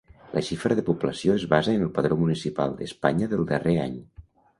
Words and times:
La 0.35 0.41
xifra 0.45 0.77
de 0.77 0.83
població 0.87 1.35
es 1.39 1.43
basa 1.51 1.75
en 1.79 1.83
el 1.87 1.91
padró 1.97 2.17
municipal 2.21 2.73
d'Espanya 2.79 3.29
del 3.35 3.45
darrer 3.53 3.77
any. 3.85 4.01